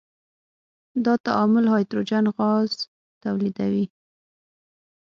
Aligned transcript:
دا 1.05 1.13
تعامل 1.25 1.65
هایدروجن 1.73 2.25
غاز 2.37 2.71
تولیدوي. 3.23 3.85